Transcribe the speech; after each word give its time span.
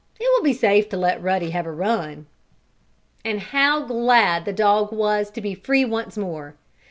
It 0.19 0.23
will 0.35 0.41
be 0.43 0.53
safe 0.55 0.89
to 0.89 0.97
let 0.97 1.21
Ruddy 1.21 1.51
have 1.51 1.67
a 1.67 1.71
run." 1.71 2.25
And 3.23 3.39
how 3.39 3.81
glad 3.81 4.45
the 4.45 4.51
dog 4.51 4.91
was 4.91 5.29
to 5.29 5.41
be 5.41 5.53
free 5.53 5.85
once 5.85 6.17
more! 6.17 6.55